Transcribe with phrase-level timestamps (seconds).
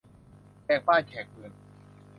[0.63, 1.51] แขกบ้านแขกเมือง